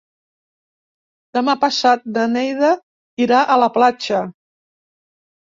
[1.37, 2.73] Demà passat na Neida
[3.27, 4.25] irà a la platja.